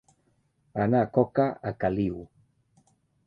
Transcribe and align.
Anar 0.85 1.01
coca 1.17 1.45
a 1.71 1.73
caliu. 1.83 2.17